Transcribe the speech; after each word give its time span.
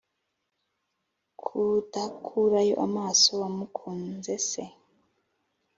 kudakurayo 1.41 2.75
amaso 2.85 3.29
wamukunze 3.41 4.33
se 4.49 4.63